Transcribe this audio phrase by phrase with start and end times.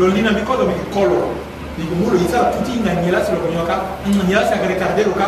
[0.00, 1.20] lolina mikodo mikikolo
[1.78, 3.74] nikumbulu isa tutinga nyelasi lokunyoka
[4.28, 4.58] nyelasi mm.
[4.58, 5.26] akaretarderuka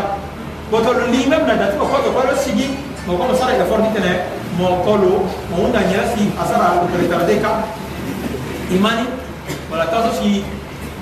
[0.73, 2.67] boto lolimem na dati bakodo kwalo sigi
[3.07, 4.11] moko masara ya fordi tene
[4.59, 7.51] mokolo mounda nyelasi asara akaretardeka
[8.73, 9.05] imani
[9.71, 10.41] wala taso si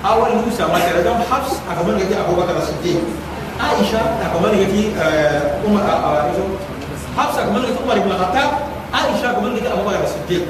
[0.03, 2.99] awal musa materadam habs akamana gati abubakar siddiq
[3.63, 6.31] aisha akamana gati eh, umar ah, ah,
[7.17, 8.51] habs akamana gati umar ibn khattab
[8.99, 10.43] aisha akamana gati abubakar siddiq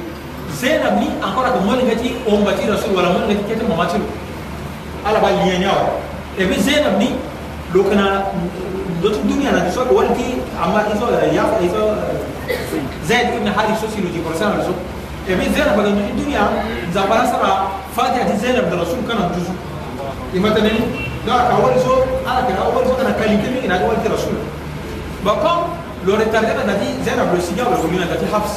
[0.61, 4.04] زينا مني أنكرا كمولين غتي أم غتي رسول ولا مولين غتي كتير ماما تلو
[5.07, 5.89] على بال لينيا ولا
[6.39, 7.11] إبن زينا مني
[7.75, 8.25] لو كنا
[9.02, 10.30] دوت الدنيا أنا تسوى أول كي
[10.64, 11.85] أما إيزو يا إيزو
[13.07, 14.76] زين ابن حاري سوسي لو تي برسان رسول
[15.29, 17.54] إبن زينا بعدين الدنيا زبارة سرا
[17.96, 19.54] فاتي أدي زينا بدر رسول كنا جزء
[20.36, 20.80] إما تنين
[21.27, 21.94] لا أول زو
[22.27, 24.35] على كنا أول زو أنا كالي كمي أنا أول كي رسول
[25.24, 25.57] بقى
[26.07, 28.57] لو رتارنا نادي زينا بلو سيجا ولا كمينا نادي حفص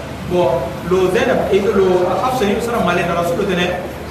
[0.31, 0.43] بو
[0.91, 1.85] لو زينب إذا لو
[2.23, 3.65] حفصة هي صار مالنا رسول دنا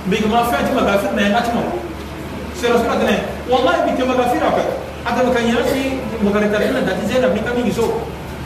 [0.07, 1.67] بيج ما فات ما غافرنا أتمم
[2.61, 3.17] سير رسول دنا
[3.51, 4.65] والله بيت ما غافر أبدا
[5.07, 5.85] هذا مكان يرسي
[6.25, 7.87] مكان ترينا دات زينب نكمل بيجي سو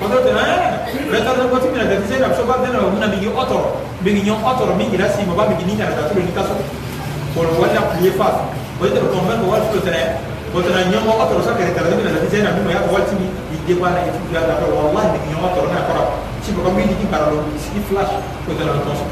[0.00, 0.76] قدرت أنا
[1.12, 3.62] لا ترى قوتي من دات زينب شو بعد دنا ومنا بيجي أطر
[4.04, 6.54] بيجي يوم أطر بيجي راسي ما بعد بيجي نيجا دات لو نكاسو
[7.60, 8.36] ولا بلي فاس
[8.82, 10.02] ويدر كمان هو رسول دنا
[10.54, 13.16] وتنا يوم أطر سكر ترى دنا دات زينب ما يا قوتي
[13.66, 16.04] débat là et tout là d'après wallah ni nyawa to na kora
[16.44, 18.12] si ko kambi ni para lo si flash
[18.44, 19.04] ko to na tonso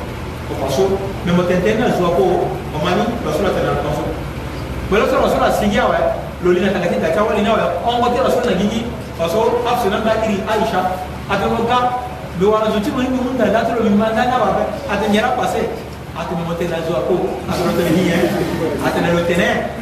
[0.48, 0.84] ko paso
[1.24, 4.04] mais mo tentena zo ko o mani rasul ta na tonso
[4.92, 5.96] bolo so rasul asigia wa
[6.44, 8.84] lo lina ta kita ka wali na wa on ko ti rasul na gigi
[9.16, 10.84] paso afsu na ba iri aisha
[11.32, 11.80] atamo ka
[12.36, 14.36] do wala zo ti mo ni mun da da to lo mi ma da na
[14.36, 14.48] ba
[14.92, 15.64] atanyara passer
[16.12, 17.16] atamo mo tena zo ko
[17.48, 18.04] atamo tena hi
[18.84, 19.80] atamo lo tena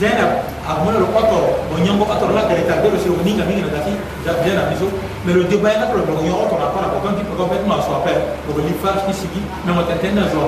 [0.00, 3.60] Zainab amuna lo oto o nyongo oto la kare ta bero se o ninga mingi
[3.60, 3.92] na dafi
[4.24, 4.88] Zainab miso
[5.26, 7.60] mais le débat na pro lo nyongo oto na para ko kan ti ko bet
[7.68, 8.16] ma so apel
[8.48, 10.40] ko li fa ki sibi mais mo tenten na zo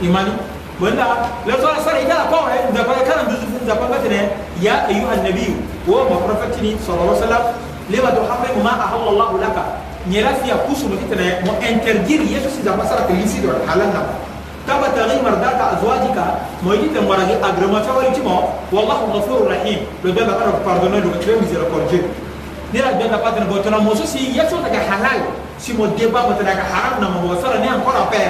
[0.00, 0.32] imani
[0.80, 3.92] wanda la so la sare ida ko e da para kan du zu da pa
[3.92, 4.20] ne
[4.64, 5.52] ya ayu annabi
[5.84, 7.44] wa ma prophetini sallallahu alaihi wasallam
[7.92, 9.62] lima tuharrimu ma ahalla Allah laka
[10.08, 13.92] nyela fi akusu mo kitene mo interdire yesu si da pasara ke lisi do halal
[13.92, 14.02] na
[14.68, 16.18] تبتغي مرضات أزواجك
[16.62, 18.38] مويدي تمرغي أغرمتا وريتما
[18.72, 22.00] والله غفور رحيم لو بيبا كارو باردونا لو كليم زيرو كورجي
[22.74, 25.20] نيرا بيبا باتنا بوتنا موسو سي يتو تاكا حلال
[25.62, 28.22] سي مو ديبا بوتنا كا حرام نما وصرا ني نعم انكورا بي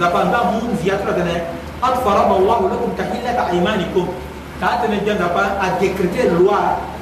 [0.00, 1.34] دا باندا نعم مون زياترا دنا
[1.82, 4.06] قد فرض الله لكم تحلة أيمانكم
[4.60, 6.58] كاتنا جندا با اديكريتي لوا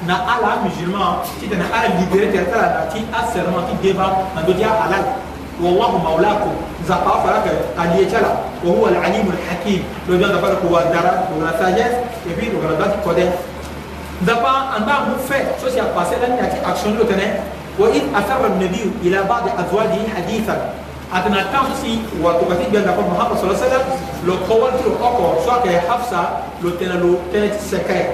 [0.08, 5.04] نا الا مجرمان تي تنا الا ليبريتي تالا تي اسرما تي ديبا ما ديا حلال
[5.62, 6.52] والله مولاكم
[6.88, 7.46] زقا فرك
[7.78, 8.32] قد يتلا
[8.64, 11.94] وهو العليم الحكيم لو جاء فرك ودرا ولا ساجس
[12.30, 13.28] يبين ولا قد كده
[14.26, 17.34] زقا ان ما هو في سوسيا باسي لا ياتي اكشن لو تنه
[17.78, 20.58] وان اثر النبي الى بعض ازواجه حديثا
[21.14, 23.84] أتنا تمسي وتبتي بان محمد صلى الله عليه وسلم
[24.26, 26.28] لو قول تلو اوكو سواء حفصة
[26.62, 28.04] لو تنلو تنت سكاي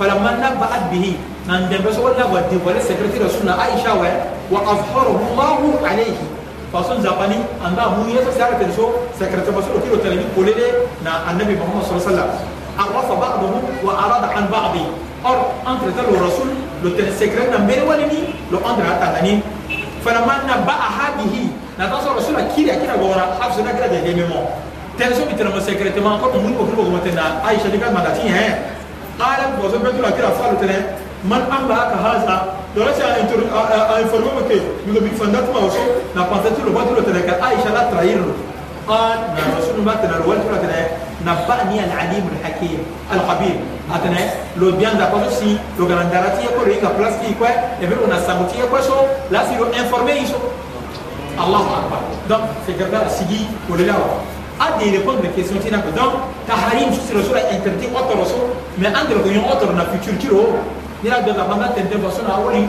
[0.00, 1.16] فلما نبأت به
[1.48, 3.92] نندم بس ولا ودي ولا سكرتي رسولنا عائشة
[4.50, 6.16] وأظهره الله عليه
[6.74, 8.86] فاصل زباني أن هو يسوع سارة تنشو
[9.20, 10.66] سكرت مسؤول كيلو تلميذ كلنا
[11.06, 12.30] نا النبي محمد صلى الله عليه وسلم
[12.78, 14.76] عرف بعضهم وأراد عن بعض
[15.26, 15.34] أو
[15.72, 16.48] أنت تلو الرسول
[16.84, 18.20] لو تسكرت نمبر ولني
[18.52, 19.40] لو أنت رأتني
[20.04, 21.34] فلما نبأ هذه
[21.80, 24.38] نتصل الرسول كيري كنا غورا حفظنا كنا جاي ميمو
[24.98, 28.54] تنسو بتنا مسكرت ما أنت مهم بكرة بكرة عايشة دي كان مدتين هي
[29.20, 30.78] قالت وزن بتقول كده فالو تنا
[31.30, 32.36] من أملاك هذا
[32.76, 33.38] دولة أنتر
[33.98, 34.48] أنفرمك
[34.86, 35.93] يقول بيفندت ما وصل
[36.64, 38.24] تلو بطلو تلك عائشة لا تغير
[38.88, 39.18] قال
[39.60, 40.88] رسول الله تلو بطلو تلك
[41.26, 42.78] نبأني العليم الحكيم
[43.12, 43.56] القبيل
[43.94, 47.44] أتنا إيه؟ لو بيان دا كوزو سي إيه؟ لو غانداراتي يكون ريكا بلاستي كو
[47.84, 48.96] يبي اون ساموتي يكو شو
[49.30, 50.38] لا سي لو انفورمي شو
[51.44, 52.00] الله اكبر
[52.32, 53.94] دونك فكرنا سيدي ولا لا
[54.60, 58.46] أدي لكم من كيسون تينا كدم tina شو donc tahrim sur أطر رسول
[58.76, 60.46] autre raison mais entre que yon autre na futur tiro
[61.04, 62.68] ni la de la banda tente basona ou li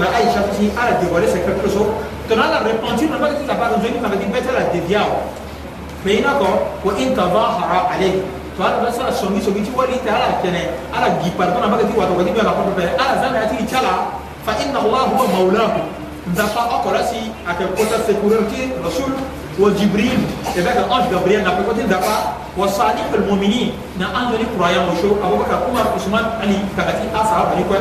[0.00, 1.86] ما أي شخص هي على ديوالي سكرت رسول
[2.30, 4.98] تنالا ريبانتي ما بدي تبارك زيني ما بدي بيتا لا فإن
[6.04, 6.48] فينكو
[6.84, 8.14] وإن تظاهر عليه
[8.58, 10.60] فأنا بس على سوني سوني تي ولي تعالى كنا
[10.94, 13.94] على جيبار ما بدي واتو بدي بيا لا كوبي على زمان تي تلا
[14.46, 15.76] فإن الله هو مولاه
[16.30, 19.10] nzapa akola si akekota sekureur ti rasul
[19.58, 20.22] wa jibril
[20.54, 25.18] evɛk ange gabriel napeko ti nzapa wa salih almuminin na ange ni croyant o so
[25.18, 27.80] abubakar umar usman ali kaka ti asahaba ni kue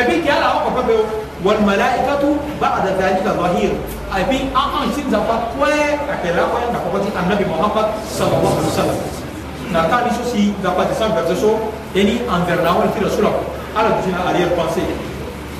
[0.00, 1.02] puis ke ala akɔkɔ beo
[1.44, 3.72] walmalaikatu bada dhalika zahir
[4.16, 5.68] e puis an ange ti nzapa kue
[6.08, 8.98] akela kue nakɔkɔ ti annabi muhammad sallallahu alaihi wasallam
[9.76, 13.28] na taali so si nzapa descend verset so eni envers nawal ti rasul
[13.76, 14.88] ala dusina arrière pensée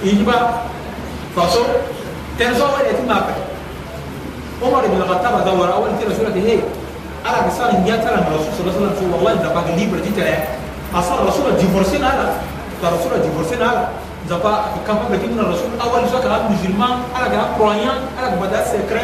[0.01, 0.65] ijiba
[1.37, 1.69] façon
[2.39, 3.35] تنسوا ولا يتم أكل
[4.65, 6.59] عمر بن الخطاب دور أول تيرا سورة هي
[7.27, 10.39] على كسان جاء ترى الرسول صلى الله عليه وسلم والله إذا بقى لي برجيت له
[10.95, 12.35] أصلا الرسول جيفورسين على
[12.83, 13.89] الرسول جيفورسين على
[14.31, 14.55] زبا
[14.87, 18.99] كم بقى من الرسول أول شيء كلام مسلمان على كلام كريان على كبدا سكر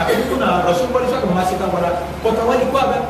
[0.00, 1.90] أكيدنا الرسول أول شيء كلام ماسكا ولا
[2.24, 3.00] كتوالي كوابه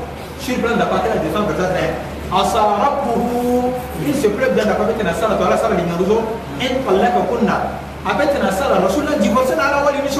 [0.46, 1.94] شير بلان دباتة دفن برجيت له
[2.38, 3.22] عسى ربه
[4.06, 6.22] إن سبب بلان دباتة نسأله تعالى سأله لنا رزق
[6.66, 7.56] إن قلنا كنا
[8.06, 10.10] أبتنا سال رسول الله جبرسنا على أول يوم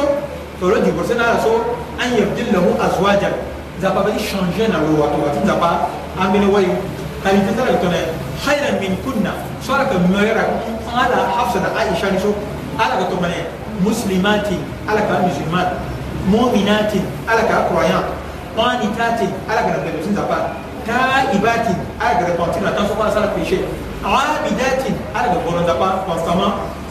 [0.61, 1.52] فلو جبرسنا على سو
[2.05, 3.32] أن يبدل له أزواجا
[3.82, 5.70] زبا بدي شانجنا لو واتو واتو زبا
[6.23, 6.67] أمين وعي
[7.25, 7.99] قال تنتظر يتونا
[8.46, 9.32] خيرا من كنا
[9.67, 10.44] سارك ميرا
[10.94, 12.32] على حفصة عائشة نسو
[12.81, 13.40] على كتومني
[13.87, 14.49] مسلمات
[14.88, 15.69] على كمسلمات
[16.31, 16.93] مؤمنات
[17.28, 18.05] على كأقرايان
[18.58, 19.20] قانتات
[19.50, 20.38] على كنبلسين زبا
[20.87, 21.67] تائبات
[22.00, 23.56] على كنبلسين لا تنسوا ما سارك بيشي
[24.05, 24.82] عابدات
[25.14, 26.49] على كبرون زبا قصما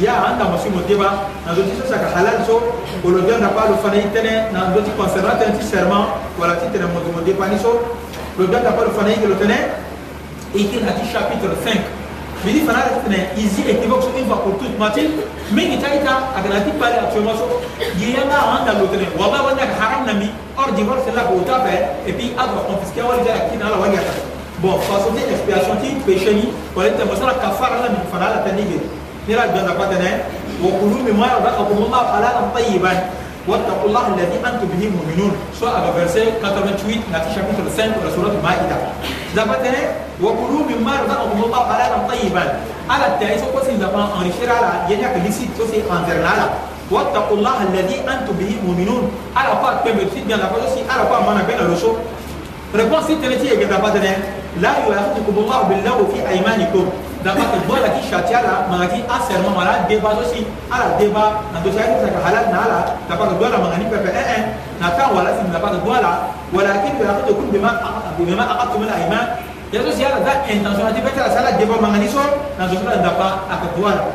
[0.00, 2.54] ya andangwa si moteba na nzo ti so saka halal so
[3.02, 6.54] ngolo bi andapa lo fana ye tënë na nzo ti concernant tënë ti serment wala
[6.54, 7.82] ti tene mozo mo dépani so
[8.38, 9.58] lo bi andapa lo fana ye ge lo tënë
[10.54, 14.38] e ti na ti chapitre 5 bini fana yɛrɛ fɛnɛ izi équivoque so une fois
[14.46, 15.18] pour toute mati
[15.50, 17.58] mingi ta ita a kana ti pari actuellement so
[17.98, 21.42] yeya nga an da lotene wala wanda ka haram na mi hors divorce la ko
[21.42, 24.14] ta fɛ et puis a doit confisquer wali jara kina la wali jara
[24.62, 28.40] bon façon ni expiation ti péché ni wala tɛ masala kafara la mi fana la
[28.46, 28.78] tɛ nige
[29.28, 30.10] نرى بنا قتنا
[30.64, 32.94] وكلوا مما رزقكم الله حلالا طيبا
[33.48, 38.76] واتقوا الله الذي انتم به مؤمنون سواء فيرسي 88 ناتي شابتر 5 ولا سوره المائده
[39.36, 39.82] زبتنا
[40.24, 42.44] وكلوا مما رزقكم الله حلالا طيبا
[42.90, 46.46] على التعيس وقصي زبان ان شرع على ينك لسي توسي انترنالا
[46.92, 49.02] واتقوا الله الذي انتم به مؤمنون
[49.36, 51.96] على فات بمرسي بيان لا فاتوسي على فات مانا بين الرسول
[52.76, 53.50] ريبونس تي تي
[54.64, 56.84] لا يؤاخذكم الله باللغو في ايمانكم
[57.20, 62.44] dapat buat lagi syatiara mengaki aser memala deba sosi ala deba nanti saya kita halal
[62.48, 64.42] nala dapat kedua lah mengani PPN
[64.80, 66.14] naka wala sih dapat kedua lah
[66.52, 67.70] walakin berarti tu pun bima
[68.16, 69.26] bima akad tu mula iman
[69.68, 72.24] ya sosi ala dah intention nanti betul salah deba mengani so
[72.56, 74.06] nanti sudah dapat akad dua lah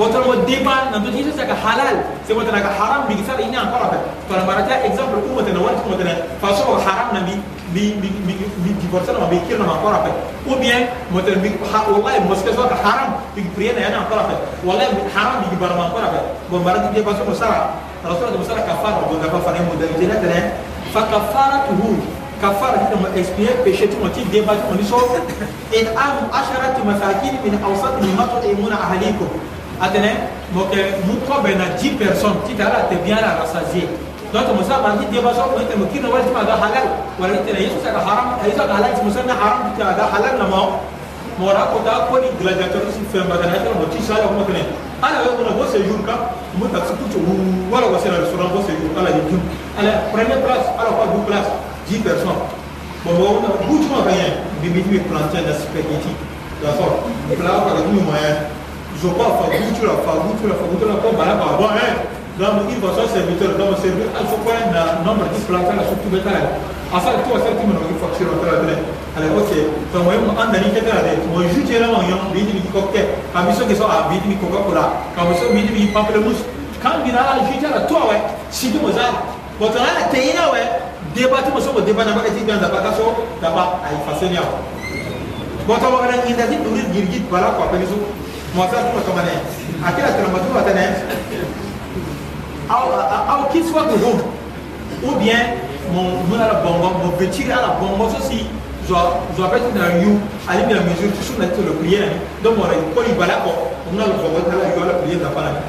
[0.00, 3.98] botol mo deba nanti dia sosi halal sebab tenaga haram bigi sal ini angkor apa
[4.24, 7.36] kalau mereka example umat dan wanita umat dan fasol haram nabi
[7.74, 10.10] mi divorce na ma bi kirna ma kora pe
[10.48, 14.22] ou bien motel mi ha wallahi moske so ka haram bi priya na na kora
[14.30, 16.18] pe wallahi haram bi bar ma kora pe
[16.50, 17.74] bon bara di ba so sara
[18.06, 20.40] rasul de sara kafara bon da fa ne mo da jena tene
[20.92, 21.90] fa kafaratuhu
[22.42, 25.16] كفارة لما إسبيع بشتى ما تيجي بعد ما نسوا
[25.72, 29.28] إطعام عشرة مساكين من أوسط مما تطعمون أهليكم
[29.82, 30.10] أتنى
[30.52, 30.74] مك
[31.08, 33.88] مقابل 10 personnes تيجي على تبيان على سازيه
[34.34, 36.86] دلوقتي المساله القرنيه دي بقى شرط انت المكير لو تبقى ده حلال
[37.20, 40.68] ولا انت ليش تبقى حرام هيزق على اسم مسمى حرام بتاع ده حلال لما هو
[41.40, 44.58] موراكو ده كل جلاديتورز في مدينه ما تشيش على هم كده
[45.04, 46.14] انا لو انا بوس يجونكا
[46.58, 47.12] ممكن تسكت
[47.72, 49.42] ولا بس انا رسول بوس يجونكا لا يجون
[49.80, 51.46] انا بريمير كلاس على فوق دو كلاس
[51.90, 52.36] جي بيرسون
[53.06, 56.12] bon bon on a beaucoup de moyens de mettre les plantains dans ce spaghetti
[56.62, 56.94] d'accord
[57.46, 58.36] là on a beaucoup de moyens
[59.00, 61.92] je crois fagoutula fagoutula fagoutula comme balaba bon hein
[62.38, 66.58] donc i vaso serviteur donc serviteur alfokoye na nombre displantala sutubetala
[66.90, 68.74] asala ah, tuwa sala timeno i factureotala tene
[69.14, 69.50] ala ok
[69.94, 73.86] donc moye mo andani ketala de mo jutelama yon biitimi ki kokte kambi soki so
[73.86, 74.82] a biitimi coca cola
[75.14, 76.42] kambi so biitimi ki pamplemousse
[76.82, 78.16] kambina ala jutala tuwa we
[78.50, 79.14] sidi mo zala
[79.60, 80.60] botona ala teyina we
[81.14, 84.58] debati mo so mo debat nabaka ti ganda baka so daba ayi faseni awa
[85.70, 87.94] bɔtɔ wagana indasi duri jiriji bala kɔ pɛlisu
[88.58, 89.34] mɔsa tuma tɔmɔnɛ
[89.86, 90.84] a kɛra tɛnɛmɔtɔ tɛnɛ
[92.70, 94.24] aw kiswatuhum
[95.04, 95.60] ou bien
[95.92, 98.46] mon mun ala bongo mon vêtir ala bongo ceci
[99.36, 100.16] zoabɛti na yu
[100.48, 103.52] ale bina mesure toujours na tolo prier na donc mɔra kɔli bala kɔ
[103.92, 105.60] mun ala bongo ala yu ala prier ta fana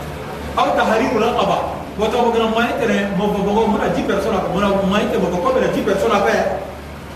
[0.56, 1.58] aw tahariru la qaba
[2.00, 5.08] wato ko gana moyen tere mo bongo mun a 10 personnes ko mun a moyen
[5.12, 6.36] tere bongo ko bena 10 personnes afɛ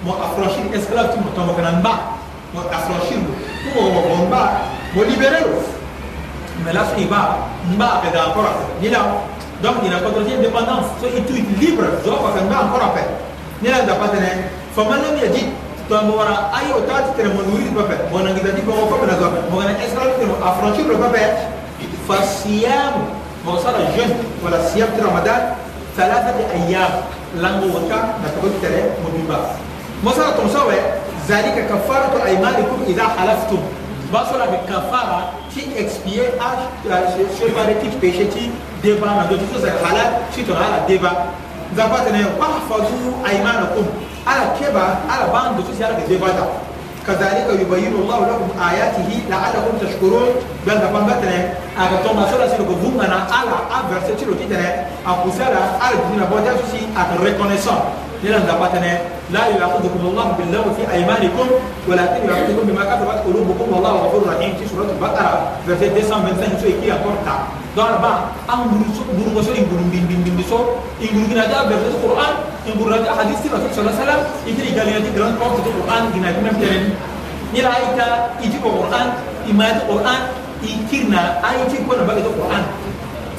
[0.03, 1.93] mo affranchir esclave tu mo tɔmɔ kana ba
[2.51, 3.31] mo affranchir mo
[3.71, 5.47] ko mo bongo ba mo libérer
[6.67, 7.47] mais là ce qui va
[7.79, 9.23] ba ka da encore ni là
[9.61, 13.03] donc il a contrôlé indépendance so i tu libre zo wakanga encore ape
[13.61, 15.51] ni la dapa tene fama lam yajid
[15.89, 19.27] tombo wara ayo tati tene mon wiri pape mon angita di bongo pape na zo
[19.27, 21.23] pape mon angita escalade tene affranchir le pape
[22.07, 23.03] fa siyam
[23.43, 25.41] mon sala jeune wala siyam de ramadan
[25.97, 26.91] ثلاثة أيام
[27.41, 29.39] لانغو وكا نتقول ترى مبيبا
[30.03, 30.79] مثلا تمسوي
[31.27, 33.59] ذلك كفارة أيمانكم إذا حلفتم
[34.13, 35.19] بصر بكفارة
[35.53, 36.31] tu expiais
[36.85, 38.51] ce qui péché, tu
[38.87, 39.69] débat dans tout ça,
[40.33, 41.25] tu te rends débat.
[41.73, 43.85] Nous avons tenu par fadou aïmanakum.
[44.25, 46.33] Ala keba, ala bande de tout ça, débat.
[47.07, 50.29] كذلك يبين الله لكم آياته لعلكم تشكرون
[50.67, 51.37] بل دفن بتنا
[51.79, 54.69] أغطوا ما سولا سيلو كفوم أنا على أبرسة سيلو تيتنا
[55.07, 57.81] أقوسالا على الدنيا بوجه سوسي أت reconnaissant
[58.23, 58.97] نلان دفن بتنا
[59.31, 61.47] لا يؤاخذكم الله باللغو في ايمانكم
[61.89, 65.31] ولكن يؤاخذكم بما كسبت قلوبكم والله غفور رحيم في سوره البقره
[65.67, 67.35] verset 225 سوره كي اكورتا
[67.77, 68.13] دار با
[68.53, 68.89] ان غورو
[69.29, 70.57] غورو سو ان غورو بين بين بين سو
[71.01, 72.33] ان غورو غنا جاب القران
[72.67, 74.19] ان غورو جاب حديث الرسول صلى الله عليه وسلم
[74.49, 76.83] يدري قال يدي جراند اوف القران ان غنا من بترن
[77.53, 78.07] نلا ايتا
[78.43, 79.07] يجي القران
[79.47, 80.21] ايمان القران
[80.71, 82.63] يكيرنا ايتي كنا بقى القران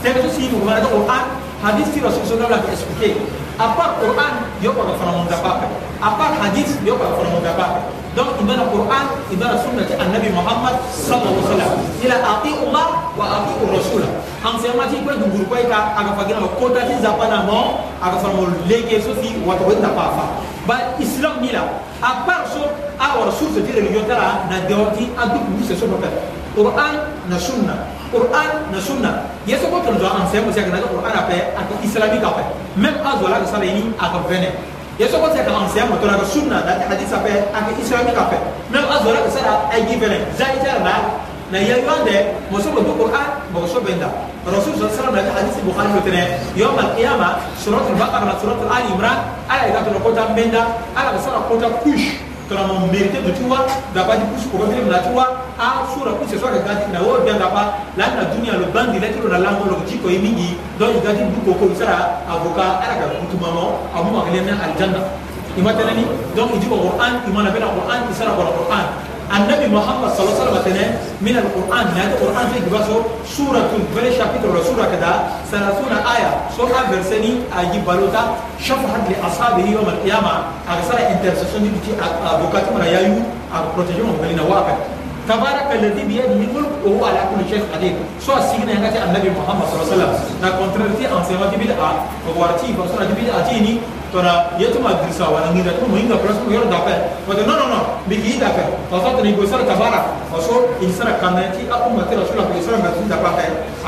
[0.03, 1.25] سيدو سيدو غنا القران
[1.67, 5.69] حديث الرسول صلى الله عليه وسلم à part Coran yokola fanamonga pape
[6.01, 11.69] à part hadith yokola fanamonga pape donc ibana Coran ibana sunnati annabi Muhammad sallallahu alaihi
[11.69, 12.87] wasallam ila atiu Allah
[13.21, 14.09] wa atiu rasula
[14.41, 19.37] enseignement ko duguru ko ka aga fagira ko tati zapana mo aga fanamo lege sofi
[19.45, 20.25] wato wenda pafa
[20.65, 21.69] ba islam ni la
[22.01, 22.65] à part so
[22.97, 25.85] our source de religion tara na deoti adu ni se so
[26.57, 26.97] Coran
[27.29, 29.13] na sunna qur'an na sunna
[29.47, 32.31] yeso ko tol zwa an se mo se kana qur'an apɛ a ko islami ka
[32.35, 32.43] pɛ
[32.77, 34.51] même a zwa la ka sala ni a ka vɛnɛ
[34.99, 37.59] yeso ko se ka an se mo tol ka sunna da ta hadisa pɛ a
[37.63, 38.37] ko islami ka pɛ
[38.75, 40.95] même a zwa la ka sala a gi vɛnɛ zai ta la
[41.55, 42.17] na ya yonde
[42.51, 44.07] mo so mo qur'an mo so benda
[44.47, 46.23] rasul sallallahu alaihi wasallam hadis bukhari ko tene
[46.59, 49.19] yom al qiyama surat al baqara surat al imran
[49.51, 50.63] ala ida to ko ta benda
[50.99, 53.63] ala ka sala ko ta kush tonamu mérité no ti wa
[53.95, 56.87] ngapa ti kusu koko tiri mi na ti wa asura kuse so ayeke ga ti
[56.91, 57.63] na oyo bia ngapa
[57.95, 60.59] lani na dunia lo bangi le ti lo na lango lo yeke ti koi mingi
[60.75, 64.31] donc yeke ga ti du koko yu sara avocat ala yeke butu mamo amu ayeke
[64.35, 65.01] lia ni aljanna
[65.57, 66.03] i ma tënë ni
[66.35, 68.87] donc i diko qur'an i ma na be na qur'an i sara kolo qur'an
[69.37, 70.91] النبي محمد صلى الله عليه وسلم
[71.23, 72.97] من القرآن يعني هذا القرآن فيه بسو
[73.37, 75.13] سورة بل شابتر سورة كذا
[75.53, 78.23] ثلاثون آية سورة برسني أجيب بلوتا
[78.67, 80.33] شفعت لأصحابه يوم القيامة
[80.69, 81.71] أكثر انترسيشن دي
[82.03, 83.23] أه، بوكات من يايو
[83.55, 84.75] أبروتيجون أه، مبلين واقع
[85.29, 87.95] تبارك الذي بيد الملك وهو على كل شيء قدير
[88.27, 91.77] سواء سيدنا هنا النبي محمد صلى الله عليه وسلم نا كونترتي ان سيما دي بدا
[92.39, 93.79] وارتي بسورة دي بدا تيني
[94.13, 97.79] tora yetuma dirisa wala ngira tu muhinga plus mu yoro dafa wato no no no
[98.11, 102.51] bigi dafa wato to ni go sara tabara wato in sara kanati aku mate rasula
[102.51, 103.45] ko sara ngati dafa ta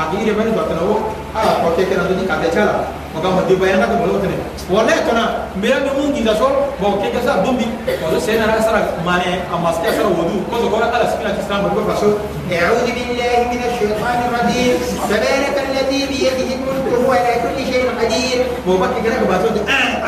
[0.07, 3.43] adi re bani wato no a ko ke ke na ni ka bechala maka mo
[3.45, 4.37] di bayana ko bolo tene
[4.71, 5.23] wala to na
[5.59, 6.47] mera be mun giza so
[6.79, 7.67] bo ke ke sa dumbi
[7.99, 11.83] wato sai na sara mane amaske sara wudu ko to ko ala sikina islam ko
[11.83, 12.09] fa so
[12.53, 14.73] أعوذ بالله من الشيطان الرجيم
[15.09, 18.37] تبارك الذي بيده الملك وهو على كل شيء قدير
[18.67, 19.63] مبكر كده بقى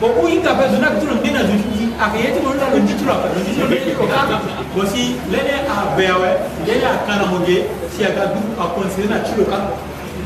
[0.00, 2.78] bon u yi kafe zona kitulu ndi na zuti a ka yeti bolo la lo
[2.86, 4.28] jitulu a lo jitulu bɛ o kan
[4.76, 6.30] bon si lɛnɛ a bɛyawɛ
[6.68, 9.72] lɛnɛ a kan na mo je si a ka du a conseiller na tulu kan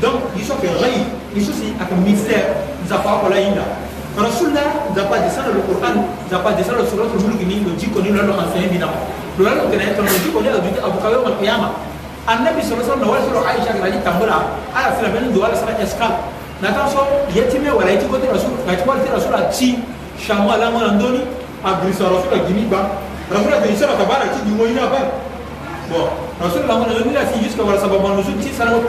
[0.03, 0.99] donc yisɔ kɛ rɛyi
[1.35, 2.51] yisɔ si a ka ministère
[2.83, 3.63] nzafa kɔla yi na
[4.19, 5.95] rasul la nzapa descendre le Coran
[6.27, 8.91] nzapa descendre sur l'autre jour ni lo jiko ni lo lo enseigné bina
[9.39, 11.67] lo la lo kɛnɛ tɔn lo jiko ni lo jiko abu kawe ma kiyama
[12.27, 14.35] annabi sallallahu alaihi wasallam na wala sɔrɔ aisha kana ni tambola
[14.75, 16.19] ala sira bɛ ni do ala sira escale
[16.61, 17.01] natanso
[17.33, 19.79] ye ti mê wala ye ti koti rasul ga ti wali ti rasul atsi
[20.21, 21.21] shamo alango na ndöni
[21.65, 23.01] agirisa rasul agimi gba
[23.33, 25.09] rasul agirisara ta bara ti dingo ina bara
[25.89, 28.85] bon rasul lango na ndöni lasi jusqu'à wala sababa nuzu ti sarango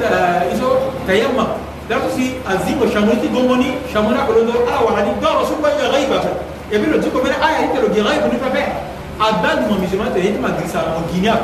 [0.53, 1.57] iso tayamma
[1.89, 5.81] dato si azingo shamoni ti gongo ni shamoni akolondo ala wala ni donc rasul wani
[5.81, 6.31] ga gaiba fe
[6.77, 8.63] e bi lo diko mene aya ite lo gi gaibu ni pepe
[9.19, 11.41] adandu ma musulman te ye ti ma girisa mo guinea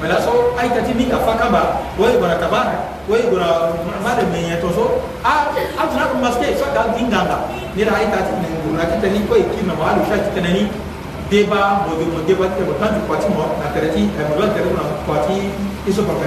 [0.00, 1.58] mɛ laso a yi tati ni ka fa kama
[1.98, 3.70] o ye gɔra kaba o ye gɔra
[4.02, 4.88] ma de mɛnyɛ tɔso
[5.24, 7.36] a a tun y'a fɔ masakɛ sa ka di nga nga
[7.76, 10.16] ne la a yi tati nɛ gɔra ti tɛni ko ye k'i mɛ hali sa
[10.24, 10.62] ti tɛnɛ ni
[11.28, 14.50] deba mɔdi mɔ deba tɛ mɔ kan ti kɔti mɔ a kɛrɛ ti a mɔdi
[14.56, 15.36] kɛrɛ mɔ kɔti
[15.88, 16.26] iso kɔfɛ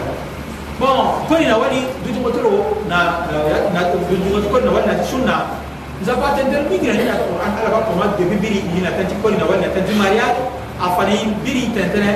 [0.79, 2.51] bɔn ko in na wali dutugo toro
[2.87, 2.97] na
[3.73, 5.45] na dutugo ko in na wali na sun na
[6.01, 8.81] nzapa tɛ tɛ min yɛrɛ ni a tɔgɔ an ala ka kɔma depi biri ni
[8.85, 11.15] na tɛ ti ko in na wali na tɛ ti mariya afani
[11.47, 12.09] biri tɛntɛnɛ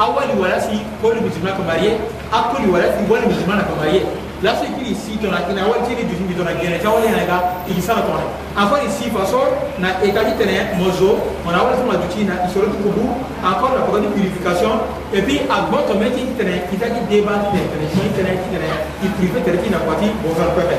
[0.00, 1.92] awali walasi wali musulma kamariye
[2.32, 4.00] akuli walasi wali musulma na kamariye
[4.44, 7.36] lasi kiri si tɔna ina wali tiri dusu bi tɔna gɛrɛ ca wali yɛrɛ ka
[7.68, 8.24] igisara tɔna
[8.56, 9.40] afani si faso
[9.78, 13.04] na ekaji tɛnɛ mɔzo mɔna wali tuma duti na isoro ti kubu
[13.44, 14.72] encore la kɔkɔ ni purification
[15.12, 18.68] et puis a gbɔ tɔmɛ ti tɛnɛ itaki deba ti tɛnɛ ti tɛnɛ ti tɛnɛ
[19.04, 20.76] i purife tɛnɛ ti na kɔti bɔnfɛn pɛpɛ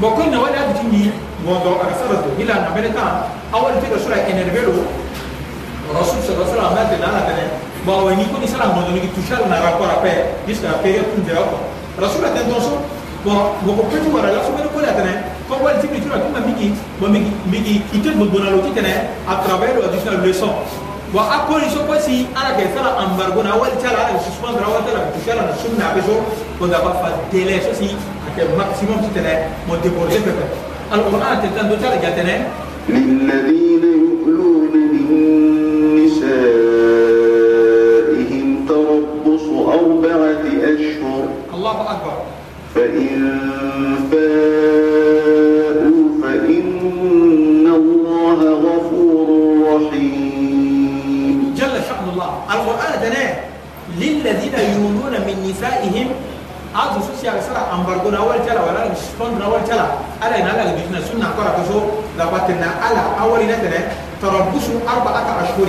[0.00, 1.02] bɔn ko na wali a duti ni
[1.44, 3.10] wɔndɔ a ka sara to ila na bɛrɛ tan
[3.52, 4.76] awali ti ka sura énervé do
[5.94, 7.44] rasul sa sallam mate dana tene
[7.86, 11.22] ba wa ni ko ni sala mo ni tushal na rapport ape jusqu'à pere kun
[11.26, 11.56] de ko
[11.98, 12.78] rasul aten don so
[13.26, 15.12] bon mo ko petu wala la so ko la tene
[15.48, 18.70] ko wal ti ni tu ko ma miki mo miki miki ite mo bonalo ti
[18.78, 18.94] tene
[19.26, 20.54] à travers le additional leçon
[21.10, 24.86] wa a condition ko si ala ke sala embargo na wal tala ala suspendre wal
[24.86, 26.22] tala tushal na sunna be so
[26.58, 27.92] ko da ba fa délai so si
[28.30, 30.46] ate maximum ti tene mo déborder pepe
[30.90, 32.38] al-Qur'an te tan do tala gatene
[32.90, 35.59] للذين يؤلون من
[36.40, 39.44] وَآبَائِهِمْ تَرَبُّصُ
[39.76, 40.44] أَرْبَعَةِ
[40.74, 42.14] أَشْهُرٍ الله أكبر
[42.74, 43.12] فَإِنْ
[44.12, 49.26] فَاءُوا فَإِنَّ اللَّهَ غَفُورٌ
[49.74, 53.30] رَحِيمٌ جل شأن الله القرآن دناء
[54.00, 56.08] للذين يؤمنون من نسائهم
[56.74, 59.86] عز سوسيا رسالة أمبرغونا والجلا ولا نشفندنا والجلا
[60.24, 61.78] ألا إن الله لبيتنا سنة قرأ كسو
[62.16, 62.44] لقد
[63.20, 63.80] أول نتنى
[64.22, 65.68] تربصوا أربعة أشهر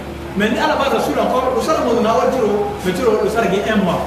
[0.37, 3.27] mais ni ala b'a rasul encore o sara mɔdɔn na wari tiro mais tiro o
[3.27, 3.99] sara k'i un mois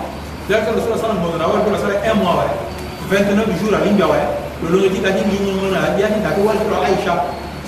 [0.49, 3.53] d'accord o sara sara mɔdɔn na wari tiro o sara un mois wɛrɛ vingt neuf
[3.61, 4.25] jours a bi jɔ wɛrɛ
[4.65, 7.15] lolo ti ka di ni mun na ya ni ta ko wari tiro aisha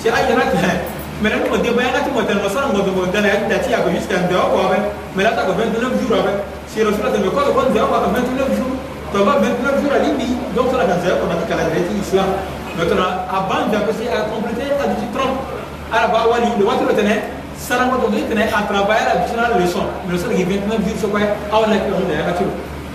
[0.01, 0.73] c'est aisha na tiɲɛ
[1.21, 3.69] mais ne mɔden ba yanga ti mɔden ma sara mɔden mɔden na ya ti dati
[3.69, 4.77] ya ko jusqu'à un dehors quoi bɛ
[5.13, 6.31] mais la ta ko vingt neuf jours bɛ
[6.65, 8.77] si rasul a tɛmɛ kɔlɔ kɔn dehors ka vingt neuf jours
[9.13, 11.61] tɔ ba vingt neuf jours a li bi donc sara ka zɛrɛ kɔnɔ ti kala
[11.61, 12.29] yɛrɛ ti islam
[12.73, 15.37] maintenant a ban jan parce que a complété a dit trente
[15.93, 19.25] ala ba wali le waati dɔ tɛ ne sarang ko donc itene à travailler la
[19.25, 21.19] final leçon mais leçon qui vient même vivre ce quoi
[21.51, 22.45] aw la ko da yakati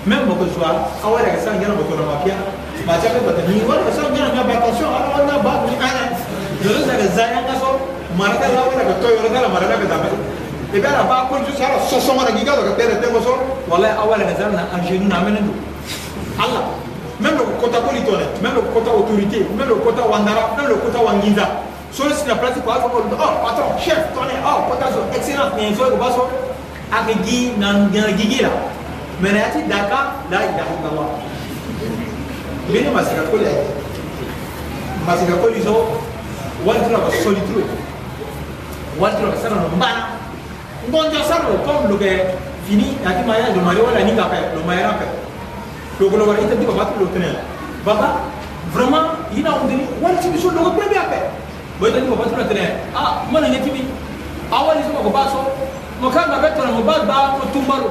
[0.06, 2.38] même boko jwa aw la sa ngara boko na mapia
[2.86, 5.74] ba ta ko ta ni wala sa ngara na ba attention ala wala ba ni
[5.82, 6.14] ana
[6.62, 7.74] dole da za ya ka so
[8.14, 10.08] maraka la wala ka to yoro la maraka ka da ba
[10.70, 13.18] e ba la ba ko ju sara so so mara giga ka tere te ko
[13.18, 13.34] so
[13.66, 15.52] wala aw la za na angenu na amene do
[16.38, 16.62] Allah
[17.18, 21.02] même le quota politone même le quota autorité même le quota wandara même le quota
[21.02, 21.50] wangiza
[21.92, 25.76] solo si na place kwa ato ko oh patron chef tonne oh potaso excellence mais
[25.76, 26.24] zo ko baso
[26.88, 28.48] akigi na ngigira
[29.20, 31.08] mais na ti daka la ilaha illallah
[32.72, 33.52] bene masika ko le
[35.04, 35.74] masika ko lizo
[36.64, 37.68] waltra ba solitude
[38.96, 40.16] waltra ba sana mbana
[40.88, 42.24] ngonjo sana comme lo ke
[42.64, 45.06] fini ati maya do mario la ninga pe lo maya pe
[46.00, 47.36] lo ko lo wa ita di ba mat lo tene
[47.84, 48.32] baba
[48.72, 51.20] vraiment ina on dini walti biso lo ko premier pe
[51.82, 52.64] bɔyita ni mɔgɔ tura tɛnɛ
[52.94, 53.80] a mana ɲɛ timi
[54.54, 55.38] awa ni sɔgɔ b'a sɔ
[56.00, 57.88] mɔ kan ka bɛ tɔnɔ mɔ ba ba mɔ tunbalo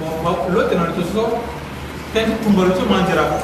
[0.00, 1.22] mɔ lɔ tɛnɛ to sɔ
[2.12, 3.36] tɛ tunbalo to man jira ka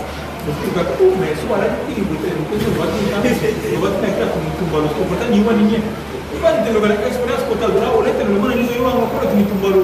[0.98, 4.46] ko mɛ sɔgɔ la i bɛ tɛnɛ ko sɔ mɔgɔ tɛnɛ mɔgɔ tɛnɛ kira tun
[4.58, 7.66] tunbalo o bɛ taa nin wa ni ɲɛ i b'a tɛnɛ wɛrɛ experience ko ta
[7.70, 9.80] dɔrɔn o la tɛnɛ mana ɲɛ yɔrɔ ma kɔrɔ tɛnɛ tunbalo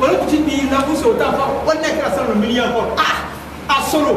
[0.00, 3.08] wala kuti bi lakusi o t'a fa wali n'a kɛra sanu miliyɔn kɔrɔ a
[3.70, 4.12] a solo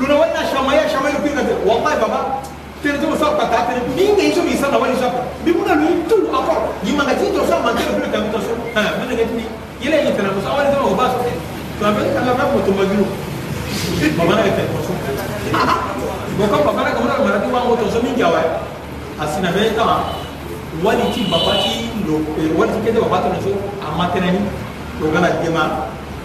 [0.00, 2.40] lona wali n'a shamaya shamaya kiri ka tɛ wa baba
[2.82, 7.30] tere tozosapata tere mingi iso misana wani sapa bimuna lui ah, tu encore yimanga ti
[7.30, 9.46] tosa mantere bule tangu toso manengetini
[9.78, 11.16] yele yitana muso awani sama o baso
[11.78, 13.06] tuapetakanga motomagiro
[14.18, 14.92] bamanaka tere toso
[16.36, 18.42] boko bamanaka mona marati wango toso mingi awa
[19.22, 19.96] asina fe tama
[20.84, 23.50] wali ti baba ti lo eh, wali ti kete baba tono so
[23.88, 24.42] amatenani
[25.00, 25.62] logala dema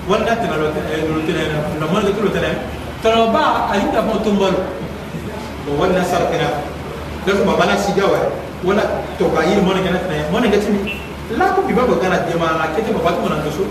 [0.09, 2.55] wali na tena lotenayena lamoneke ti lotenaya
[3.05, 4.57] toloba alinda motombalo
[5.67, 6.47] o wani na sara kɛra
[7.27, 8.19] donc ma bana sija wa
[8.63, 8.83] wala
[9.19, 10.79] toka yiri mɔni kɛnɛ fɛnɛ mɔni kɛ tini
[11.35, 13.67] lako bi ba bɔ kana dema la kete ma batu mana doso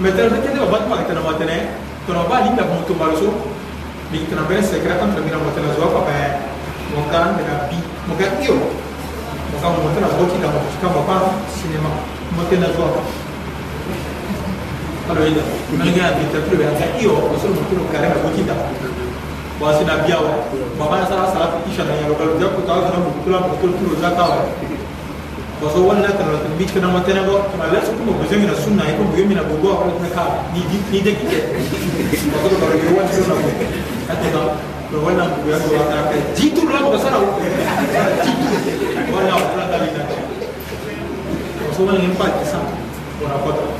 [0.00, 1.56] mais tɛnɛ ne kete ma batu ma tɛnɛ ma tɛnɛ
[2.08, 3.28] tɔnɔ ba li na bɔn to ma doso
[4.10, 6.28] bi tɛnɛ bɛrɛ sɛ kɛra kan tɛnɛ bɛrɛ ma tɛnɛ zuwa papa yɛ
[6.96, 8.56] mɔ kan tɛnɛ bi mɔ ka iyo
[9.52, 11.20] mɔ ka mɔ tɛnɛ bɔki ka mɔ ka mɔ pan
[11.52, 11.90] sinima
[12.32, 13.02] mɔ tɛnɛ zuwa pa
[15.12, 15.42] alors il a
[15.78, 18.56] malgré la dictature il a dit iyo mɔ sɔrɔ mɔ tɛnɛ kare ma bɔki da
[19.60, 20.22] واسنا بياو
[20.80, 24.44] بابا سرا سرا في شان يا لوكال جاب كتاب سرا بطولا بطول كيلو زكاة
[25.62, 29.38] وزوالنا كنا نتبيت كنا ما تنا بو كنا لا سكون بزمن السنة يكون بيوم من
[29.38, 31.42] أبوه أو نكا ني دي ني دي كده
[32.32, 33.50] وزوال بارو يوان سنا بو
[34.10, 34.42] حتى دا
[34.92, 37.18] لو أنا بقول لك والله أنا كده جيتو لا بقى سنا
[38.24, 38.46] جيتو
[39.16, 40.02] ولا ولا دليل
[41.70, 42.66] وزوال نبقى كسان
[43.22, 43.72] ولا بقى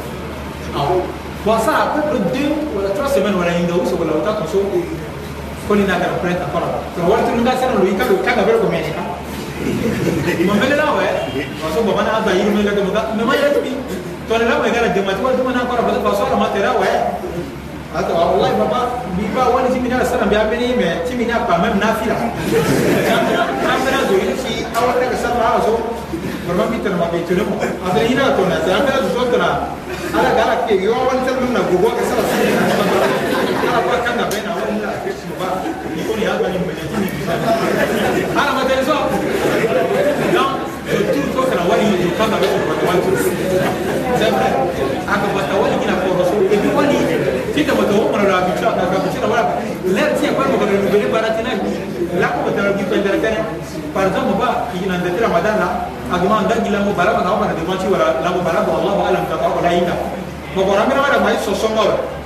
[0.77, 0.89] أو
[1.47, 4.73] وصار كل الدين ولا ترى سمن ولا يندوس ولا وتاكل سوق
[5.69, 8.67] koli na gara kuleta kora to wala tun da sana luika do kaga bero ko
[8.73, 9.03] meneka
[10.49, 11.05] mamele na we
[11.63, 12.83] waso baba na ada yiru mele ko
[13.19, 13.71] me ma yele tibi
[14.29, 16.71] to na ma gara de ma to ma na kora ba to so ma tera
[16.81, 16.87] we
[17.99, 18.81] ato wallahi baba
[19.19, 22.15] bi ba wani timi na sana bi amene me timi na pa mem na fila
[22.15, 25.73] am na zo yin ci awon daga sana waso
[26.47, 29.35] normal mi tana ma be tuna mo afere ina to na sana da zo to
[29.45, 29.51] na
[30.15, 33.35] ala gara ke yo wani tana na gogo ka sana
[36.17, 39.17] Sori hapa ni mwenyeji ana matatizo hapo
[40.37, 40.53] donc
[40.91, 41.87] surtout toka na wali
[42.19, 43.09] kama leo kwa watu
[44.21, 44.49] sasa
[45.15, 46.97] akapata wali kina kwa rasul hivi wali
[47.55, 49.45] kika mtaomba na bicha na kabichira wala
[49.97, 51.51] let's ya kwamba kwa ndio bara tena
[52.21, 53.39] lako mtaraji kwa darakani
[53.95, 54.49] par exemple ba
[54.85, 55.67] inandatira madala
[56.15, 59.93] agama ndagi la mubaraba na wala ndimachi wala la mubaraba wallahu alam kama wala inda
[60.55, 61.97] kwa kwa ramira wala maiso sonora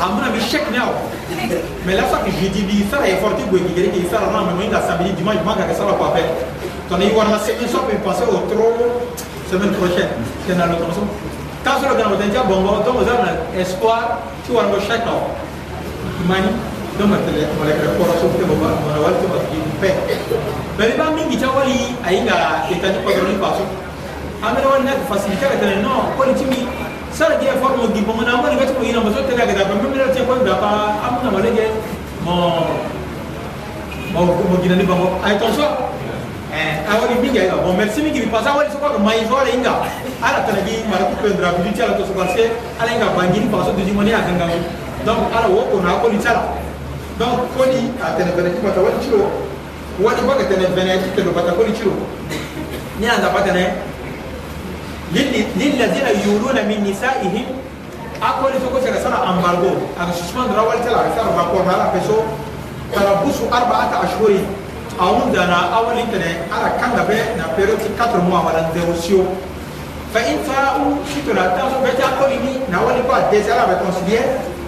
[0.00, 0.98] amuna mi chèque ne awɔ
[1.86, 4.42] mɛ lasa que jeudi bi sara ye fɔri ti goyi k'i gɛrɛ k'i sara n'a
[4.50, 6.22] mɛ nka samedi dimanche ma ka kɛ sara pafɛ
[6.88, 8.76] tɔnɔ i wɔna semaine sɔ pe passer au trop
[9.50, 10.10] semaine prochaine
[10.46, 11.02] c'est dans le tɔnso
[11.64, 15.22] k'a sɔrɔ gana wotɛ ja bɔnbɔn donc ça na espoir ti wɔna ko chèque awɔ
[16.26, 16.50] mani
[16.98, 19.88] donc tɛlɛ mɔlɛkɛlɛ kɔrɔ so tɛ bɔ ba mɔlɛ wali tɛ bɔ k'i pɛ
[20.76, 23.62] mɛ i b'a min k'i ca wali a yi ka état ni patron ni paso
[24.42, 26.79] an bɛ wali n'a facilité ka tɛmɛ non ko nin ti min
[27.12, 29.66] sara jɛ fɔ mo di bɔn na mo ni ka tɛmɛ yina muso tɛnɛ gɛrɛ
[29.66, 30.68] fɛ min bɛ tiɲɛ ko bila ka
[31.02, 31.64] an bɛna mɔlɛ kɛ
[32.26, 32.34] mɔ
[34.14, 34.20] mɔ
[34.50, 35.64] mɔ jina ni bɔn a ye tɔn sɔ
[36.54, 38.86] ɛɛ awɔ ni bin kɛ ka bɔn mɛ simi kiri parce que awɔ ni sɔgɔ
[38.94, 39.72] ka ma ye sɔgɔ de nga
[40.22, 42.44] ala tana ki mara ku pɛn dɔrɔn bibi tiɲɛ la kosɛbɛ parce que
[42.78, 44.50] ala ka ban jini faso dusu ma ne y'a kan kan
[45.04, 46.42] donc ala o ko na ko ni tiɲɛ la
[47.18, 49.26] donc ko ni a tɛnɛ fɛnɛ ti ma ta wali ciro
[49.98, 51.92] wali ba ka tɛnɛ fɛnɛ ti tɛnɛ ba ta ko ni ciro
[53.00, 53.89] ne y'a nafa tɛnɛ
[55.14, 55.80] للذين
[56.26, 57.44] يولون من نسائهم
[58.22, 59.70] أقول لك سنة سنة أمبارغو
[60.00, 62.18] أنا سسمان راول تلا سنة بقول هلا بسو
[62.94, 64.32] تربصوا أربعة أشهر
[65.00, 69.24] أون دنا أول إنتنا على كان دبي نبيروتي كتر موا ولا نزوسيو
[70.14, 74.22] فإن فاؤوا شتنا تاسو بيتا أقول إني نوالي ديزالا بكونسيدير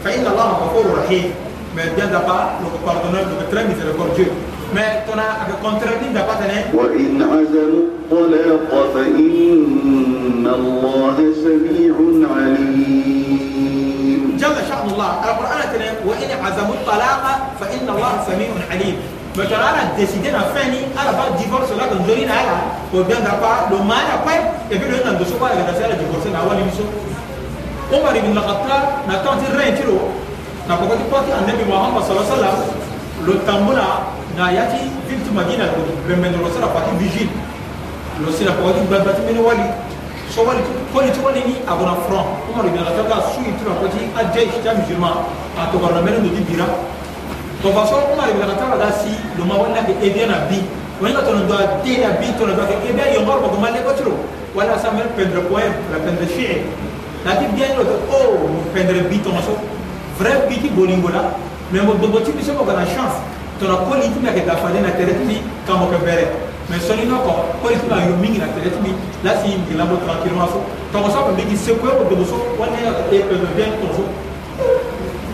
[0.04, 1.24] فإن الله غفور رحيم
[1.74, 4.28] mais bien d'abord, nous pardonnons, nous traînons miséricorde Dieu.
[4.72, 4.72] وإن عزموا الطلاق فإن الله
[11.36, 12.56] سميع عليم
[14.38, 17.22] جل شأن الله القرآن تنا وإن عزموا الطلاق
[17.60, 18.96] فإن الله سميع عليم
[19.36, 22.56] ما كان أنا ديسيدينا فاني أنا بعد ديفورس ولا كنزلين على
[22.94, 26.38] وبيان دابا لو ما أنا قوي يبي لو عندو شو قال كذا سير ديفورس أنا
[26.44, 26.84] أولي بيشو
[27.92, 29.96] عمر بن الخطاب نكانت رين تلو
[30.70, 32.60] نكوكو تبقى النبي محمد صلى الله عليه وسلم
[33.26, 33.84] لو تامبولا
[34.36, 37.28] na yati victima dina ko bembe no sara pati vigile
[38.24, 39.62] lo sira ko di baba ti mene wali
[40.32, 43.62] so wali ko ni to ni abona front ko mari na ta ka su itu
[43.68, 45.20] na ko ti adje ta musulman
[45.60, 46.64] a to barna mene no di bira
[47.60, 50.48] to ba so ko mari na ta da si lo ma wala ke ede na
[50.48, 50.64] bi
[50.98, 53.36] ko ni ka to ndo ade na bi to na ba ke ede yo ngor
[53.36, 54.16] ko ma le ko tro
[54.56, 56.64] wala sa mel pendre ko la pendre shi
[57.24, 59.60] na ti bien lo o oh, pendre bi to na so
[60.16, 61.36] vrai bi ti bolingo la
[61.68, 63.20] mais mo do boti bi so ko na chance
[63.62, 65.36] ترى كل إتما كده فدينا ترتبي
[65.68, 66.26] كم كبيرة
[66.70, 68.92] mais sɔɔni n'o kɔ ko i tɛna yɔ min yira tɛrɛ tigi
[69.26, 70.58] la sigi gɛlɛya bɔ tranquillement so
[70.94, 72.80] tɔgɔsɔ kun bɛ k'i se ko o dogoso wali
[73.12, 74.04] e pɛrɛn bɛn tɔgɔsɔ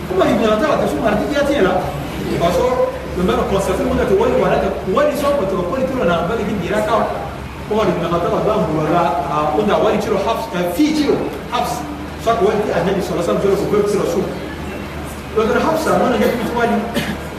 [0.09, 2.65] kuma ni bila t'a la kasi mara ti diya tiɲɛ la o ka so
[3.15, 5.83] mɛ bɛ ka kɔnsɛti mun na ten wali wala tɛ wali sɔn ko tɔgɔ kɔli
[5.87, 7.03] tɛrɛ na bɛ k'i yɛrɛ kan o
[7.69, 10.59] kɔni na ka taa ka taa mɔgɔ la a o na wali ciro haps ka
[10.75, 11.15] fi ciro
[11.53, 11.71] haps
[12.25, 14.07] sɔ ko wali ti a ɲɛ bi sɔrɔ sanu jɔyɔrɔ ko bɛɛ bi se ka
[14.11, 14.19] so
[15.37, 16.77] o kɛra haps a mana ɲɛ bi tɔgɔ di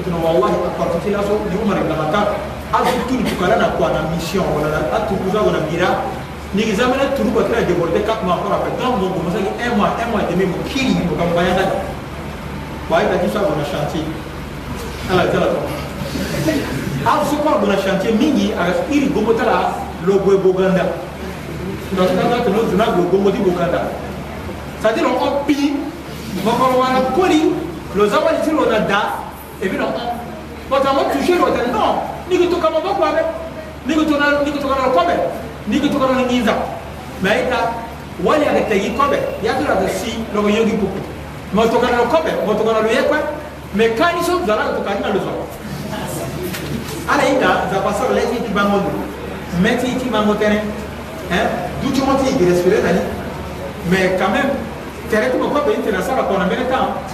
[0.00, 2.26] otona wallahi apartiti laso ni umar ibn khattab
[2.74, 5.88] azutuli tukala na kwa na mission wala na atukuza wala mira
[6.54, 9.94] ningi zamene turu ko tra débordé 4 mois encore après donc donc mosaki 1 mois
[10.02, 11.86] 1 mois et demi mo kili mo kam bayanda
[12.90, 14.02] wa ita kisa wala chantier
[15.10, 15.58] ala tala to
[17.14, 20.90] azu ko wala chantier mingi aga iri gomo tala lobwe boganda
[21.94, 23.94] donc tata to no zuna gomo di boganda
[24.82, 25.78] c'est à dire on pili
[26.42, 27.54] mokolo wana koli
[27.94, 29.02] lozawali tilo na da
[29.62, 29.92] ebi na ɔn
[30.70, 31.94] but àwọn tu ṣe rọtẹ náà
[32.30, 33.22] nígi tó kama bọ́kú abẹ
[33.86, 35.18] nígi tó náà nígi tó kana kọ́bẹ̀
[35.68, 36.52] nígi tó kana ní nza
[37.22, 37.58] mɛ ayi ta
[38.24, 40.98] wali ale tɛ yi kɔbɛ yàtò la ti si lɔbɔ yogi popo
[41.54, 43.18] mɛ o tó kana lɔ kɔbɛ mɛ o tó kana lɔ yɛkpɛ
[43.76, 45.42] mɛ kani o tó kana lɔ zɔrɔ
[47.10, 48.90] ala yi ta zabasɔrɔ lɛ ti ti ba mɔ do
[49.62, 50.06] mɛ ti ti
[51.30, 51.48] hein
[51.82, 53.02] du caman ti gɛrɛsɛrɛ nani
[53.90, 54.50] mɛ quand même
[55.10, 57.13] tɛrɛ tó ma kɔbɛ yi tɛrɛ sara kɔnɔ mɛ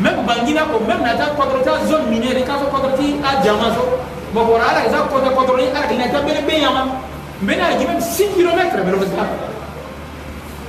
[0.00, 3.68] même bangina ko même nata contrôle ta zone minière ka so contrôle ti a jama
[3.76, 4.00] so
[4.32, 6.88] boko ala za ko ta contrôle ala dina ta bele be yama
[7.44, 9.28] mena ji même 6 km bele ko ta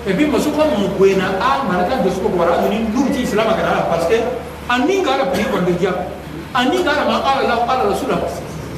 [0.05, 3.47] et puis mosu ko mu kwena a maraka de ko wara ni nur ti islam
[3.55, 4.19] ka ala parce que
[4.69, 5.95] ani ga ala pri ko de dia
[6.53, 8.11] ani ga ala ma ala ah, ah, la ala rasul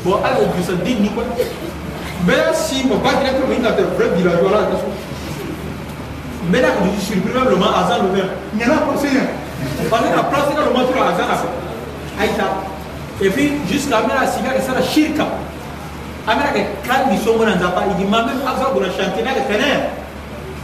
[0.05, 1.23] bo ala ju sa din ni ko
[2.21, 4.86] bela si mo ba direct ko inga de vrai village wala ka so
[6.53, 9.25] mena ko du surpris le ma azan le mer nyana ko seigneur
[9.89, 11.36] parce que na place kaka loma tolo aza na
[12.22, 12.44] aita
[13.22, 15.26] epuis jusqu'à amena asikaka esala shirka
[16.28, 19.80] amelaka ekandi songo na nzapa idi mame aza bona chantier nayaka tener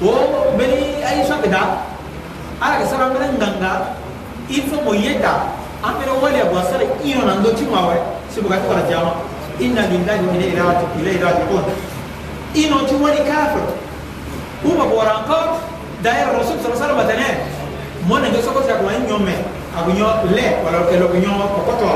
[0.04, 1.62] o oh, mbeni aisapeda
[2.60, 3.72] alaka esala ambela nganga
[4.50, 5.34] il faut moyeta
[5.84, 7.96] ambela waleya bo asala ino na ndo ti mawe
[8.34, 9.12] si bokati kala diama
[9.60, 10.34] inna lillahi wa
[11.00, 11.66] ilayhi rajiun
[12.64, 13.66] ino ti wali kafir
[14.62, 15.62] kuba bora encore
[16.04, 17.61] d'ailleurs rasul sa sallam atene
[18.08, 19.34] mona njo soko sa kuma nyo me
[19.78, 21.90] agunyo le wala ke lo gunyo kokoto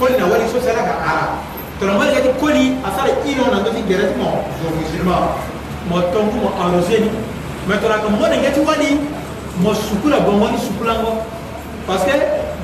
[0.00, 1.24] koli na wali so sala ka ara
[1.78, 5.16] to na wali kati koli asara ino na njo ti direct mo do musulma
[5.88, 7.08] mo tongu mo arrosé ni
[7.68, 8.88] mais to na ka mona njo ti wali
[9.60, 11.12] mo sukula bongo ni sukula ngo
[11.86, 12.16] parce que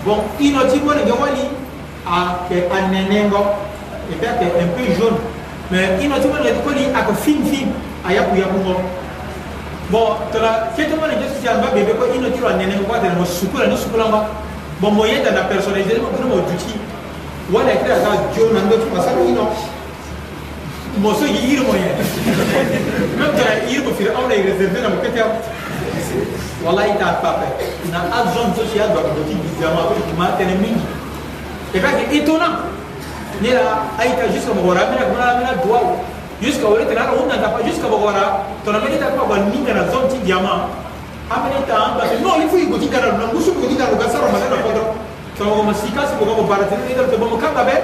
[0.04, 1.44] bon ino ti mona njo wali
[2.08, 2.16] a
[2.48, 3.40] ke anene ngo
[4.08, 5.18] et bien que un peu jaune
[5.70, 7.68] mais ino ti mona njo ti koli a ko fin fin
[8.00, 8.74] a yaku yaku ngo
[9.90, 13.70] bon tola fiyetemana je social ba bebe ko ino tiro nene ko adena mo sukula
[13.70, 14.20] no sukula ba
[14.82, 16.74] bon mo yeda na personnalité mo kono mo duti
[17.54, 19.46] wala kira ka jo na ndo ko sa ino
[20.98, 21.86] mo so yi yiro mo ye
[23.14, 25.22] même tola yiro mo fira awla yire zerbe na mo kete
[26.66, 27.46] wallahi ta papa
[27.94, 30.82] na azon social ba ko ti bizama ko ma tene mingi
[31.70, 32.74] e ka ke itona
[33.38, 36.10] nela aita jusqu'à mo wara mena ko na mena doa
[36.42, 39.72] jusqu'à où était là on n'a pas jusqu'à bogora to na meleta kwa kwa ninga
[39.74, 40.68] na zone ti diama
[41.32, 44.72] ameleta amba no il faut igoti kana na ngusu igoti kana kwa sara mazana kwa
[45.38, 47.76] to ngo masika si bogora bara tini ndio to bomo kanda be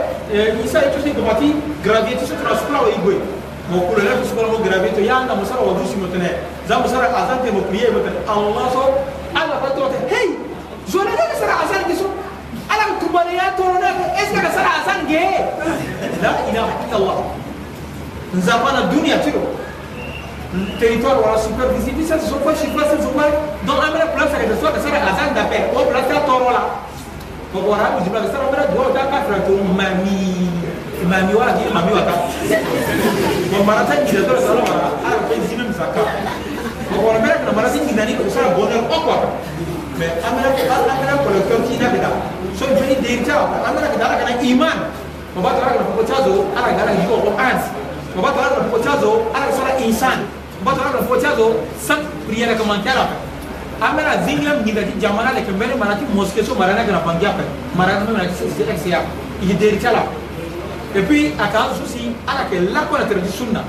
[0.65, 3.17] isa itu si gobati gravité sur la spla igwe
[3.71, 6.31] mo kula la sur mo gravité yanga mo sara wadusi motene
[6.69, 8.83] za mo sara azante mo prier motene allah so
[9.33, 10.29] ala fa to hey
[10.93, 12.05] zona na sara azan kiso
[12.69, 13.89] ala kumbale ya to na
[14.21, 15.25] eska sara azan ge
[16.21, 17.17] la ilaha illallah
[18.35, 19.41] nzapa na dunia tiro
[20.81, 23.25] territoire wala superficie bisa zopa shifasa zopa
[23.65, 26.63] donc amena place ka zopa sara azan da pe o place toro la
[27.53, 30.49] ko bora bi jibla sara amena do ta ka fra to mami
[31.09, 32.13] mami wala ki mami wata
[33.53, 36.03] ko mara ta jira to sala mara ar ko jibe msaka
[36.89, 39.29] ko bora mera na mara sin kinani ko sara bonheur o quoi
[40.01, 42.11] mais amena ko amena ko le qui na bida
[42.57, 43.37] so jeni deja
[43.69, 44.79] amena ka dala kana iman
[45.37, 47.82] ko ba tara ko ko chazo ara gara yiko ko ansi
[48.19, 50.19] وبتعرف وتشازو أنا صار إنسان
[50.67, 51.49] وبتعرف وتشازو
[51.83, 53.05] سك بريا لك من كلا
[53.89, 58.01] أما أنا زينلم نيجاتي جمانا لك من مرانا تي موسكيسو مرانا كنا بانجيا بك مرانا
[58.05, 59.01] من مرانا سيلك سيا
[59.43, 60.05] يدير كلا
[60.95, 63.65] et puis a kan susi ala ke lakona tere di sunna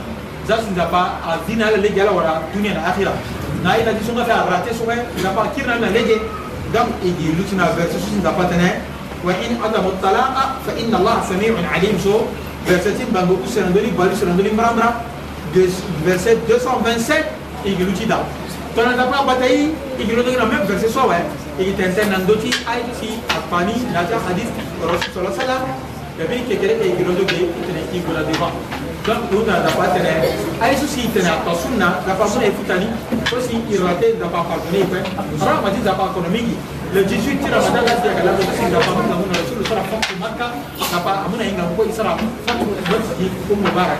[0.46, 3.16] zasu nzapa a dina ala lege ala wara dunia na akhira
[3.64, 6.20] na ina di sunna fe a rate sunna nzapa kirna na lege
[6.76, 8.76] gam igi lutina verse susi nzapa tene
[9.24, 12.28] wa in adamu talaqa fa inna allaha samiun alim so
[12.66, 14.94] verseti mbango userandoli balu serandoli mbrambra
[16.06, 17.24] verset 227
[17.66, 18.18] igi luti da
[18.76, 21.16] tonatapuna bata ye igi lotokina même verset soawe
[21.60, 24.48] igi tenten na ndö ti aiti apani na ti ahadis
[25.14, 25.56] solo sala
[26.18, 30.14] dabi kekere e igi lotoke itene igola devant donc una dafa tɛnɛ
[30.64, 32.88] a yesu si tɛnɛ a tɔsun na dafa mun efi tani
[33.30, 35.00] ko si irate dafa pardonné fɛ
[35.44, 36.56] sɔrɔ ma ti dafa kɔnɔ min ki
[36.94, 39.64] le 18 ramadan la tiɲɛ ka labɛn ko si dafa mun ka mun na sulu
[39.70, 40.48] sɔrɔ fɔ ko maka
[40.80, 43.98] dafa a mun na yin ka ko isara fɔ ko bɛ sigi ko mun baara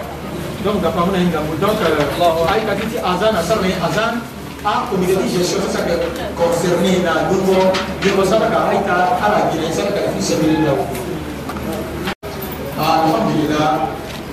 [0.64, 3.62] donc dafa mun na yin ka mun donc a yi ka kiti azan a sɔrɔ
[3.68, 4.16] yen azan
[4.64, 5.96] a comité de gestion sisan kɛ
[6.40, 10.00] concerné na don dɔ don dɔ sara ka a yi ta ala gɛlɛn sara ka
[10.16, 10.84] fi sɛbɛnni la o
[12.80, 13.76] alhamdulilah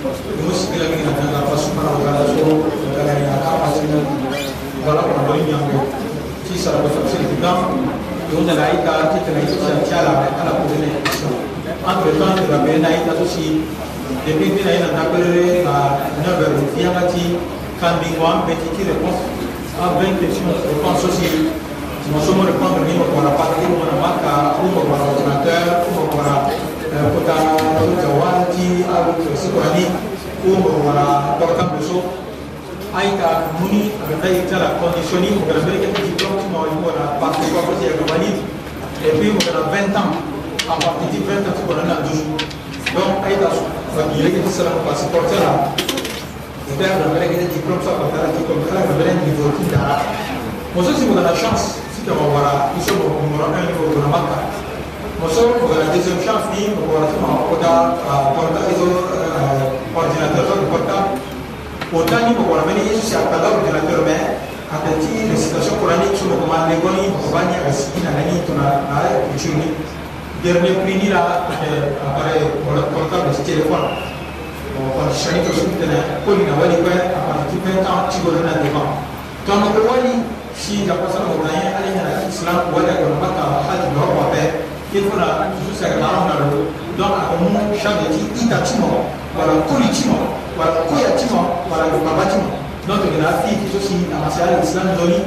[0.03, 2.45] n'o sigila min ka taa nafa sumana ka la so
[2.93, 3.99] ka na ɲa k'a ma sini
[4.85, 5.77] bala kɔnɔ dɔ ɲa kɔ
[6.45, 7.59] ci sara bɛ fɛ sigi dan
[8.33, 10.11] don nana i ka ti tɛmɛ i sa cɛ la
[10.41, 10.89] ala ko ne
[11.85, 13.45] an bɛ to an tɛmɛ bɛɛ na i ka to si
[14.25, 15.75] depuis bi na i nana pere ka
[16.17, 17.23] ne bɛ o fiɲɛ ka ci
[17.77, 19.21] kan bin kɔ an bɛɛ ti ti réponse
[19.85, 21.29] an bɛɛ ni question réponse aussi
[22.11, 26.09] Nous sommes répondre à une par rapport à une par rapport à un ordinateur, une
[26.09, 27.35] par rapport kota
[28.03, 29.83] zawati abu kiwasikwani
[30.43, 32.03] ko wala barka muso
[32.91, 36.91] ay ka muni abe tay tala conditionni ko kana bere kete diplôme ti mawali ko
[36.91, 38.43] wala parti ko ko ya gabani
[39.07, 40.11] et puis ko kana 20 ans
[40.67, 42.15] en partie di 20 ans ko na du
[42.91, 43.63] donc ay ta so
[43.95, 47.95] ba dire que ti sala ko passeport tala et puis ko bere kete diplôme sa
[47.95, 49.95] ko tala ti ko kala ko bere ni voti dara
[50.75, 53.73] mo so si ko na chance si ko wala iso ko mo ra ka ni
[53.79, 54.37] ko na maka
[55.21, 57.75] Muslim organization Shafi organization oda
[58.35, 58.87] porta izo
[59.93, 60.97] ordinateur to porta
[61.93, 64.17] oda ni ko wala meni isu siapa da eh, eh, eh, ordinateur me
[64.73, 69.69] atati recitation coranique su ko man legoni ko bani asina nani to na ay chuni
[70.41, 73.93] dernier prix ni la apare wala porta de téléphone
[74.73, 78.09] on va changer to sumte na ko ni na wali ko apare ti pe ta
[78.09, 78.81] ti go na de ko
[79.45, 80.17] to na ko wali
[80.57, 83.40] si da ko sa mo na ya ali na islam wala ko na
[84.91, 85.23] ke fo na
[85.55, 86.67] toujours sɛgɛnna anw na lo
[86.99, 88.91] donc a ko mu chambre ti i ta ti mɔ
[89.39, 90.19] wala koli ti mɔ
[90.59, 91.39] wala koya ti mɔ
[91.71, 92.51] wala gbaba ti mɔ
[92.87, 95.19] donc gɛlɛ a fi ti so si a ma se ali islam dɔɔni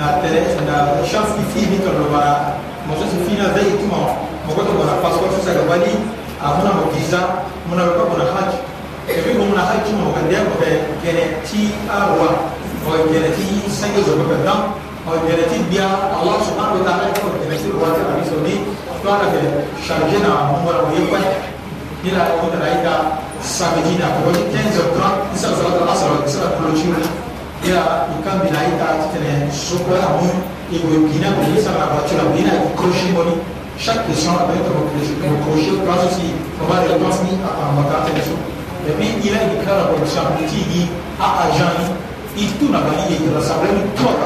[0.00, 2.56] na tɛrɛ na chambre fi mi tɔlɔ ba
[2.88, 4.00] mɔgɔ si fi na bɛɛ yi ti mɔ
[4.48, 5.92] mɔgɔ tɛ bɔra passeport so sɛgɛn wali
[6.40, 7.20] a muna mɔ visa
[7.68, 8.52] muna bɛ ka bɔra hajj
[9.12, 10.70] et puis muna hajj mɔ ka dɛ mɔ bɛ
[11.04, 11.60] gɛlɛ ti
[11.92, 12.26] a wa
[12.88, 14.72] mɔ gɛlɛ ti sange jɔ bɛ bɛ dan
[15.04, 18.24] mɔ gɛlɛ ti biya allah subhanahu wa ta'ala ko gɛlɛ ti wa ta a bi
[18.24, 18.56] sɔn ni.
[19.04, 19.40] tuara ke
[19.84, 21.20] chargé na mongora mo yepa
[22.00, 24.80] ni la ko da ida samedi na ko 15
[25.36, 26.88] isa sala da asara isa clochu
[27.68, 30.24] ya i cambi la ida tene sopra mo
[30.72, 33.20] e go bina ko isa la faccio la bina e croci mo
[33.76, 38.32] chaque question a être croci mo croci caso si provare la transmi a amata adesso
[38.86, 40.88] e poi il è di cara con championi
[41.20, 41.84] a ajani
[42.40, 44.16] il tu na bani e la sabrani tu a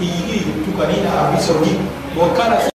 [0.00, 1.76] e il tu canina a bisogni
[2.16, 2.72] wakala